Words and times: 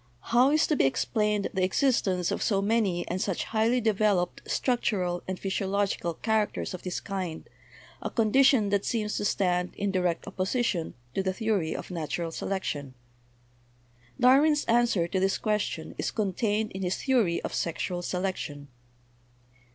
How 0.33 0.49
is 0.49 0.65
to 0.65 0.75
be 0.75 0.83
explained 0.85 1.49
the 1.53 1.63
existence 1.63 2.31
of 2.31 2.41
so 2.41 2.59
many 2.59 3.07
and 3.07 3.21
such 3.21 3.43
highly 3.43 3.79
developed 3.79 4.41
structural 4.49 5.21
and 5.27 5.39
physiological 5.39 6.15
characters 6.15 6.73
of 6.73 6.81
this 6.81 6.99
kind, 6.99 7.47
a 8.01 8.09
condition 8.09 8.69
that 8.69 8.83
seems 8.83 9.15
to 9.17 9.25
stand 9.25 9.75
in 9.75 9.91
direct 9.91 10.25
oppo 10.25 10.37
sition 10.47 10.93
to 11.13 11.21
the 11.21 11.33
theory 11.33 11.75
of 11.75 11.91
natural 11.91 12.31
selection? 12.31 12.95
Darwin's 14.19 14.65
an 14.65 14.85
swer 14.85 15.11
to 15.11 15.19
this 15.19 15.37
question 15.37 15.93
is 15.99 16.09
contained 16.09 16.71
in 16.71 16.81
his 16.81 16.97
theory 17.03 17.39
of 17.43 17.53
sexual 17.53 18.01
selection. 18.01 18.69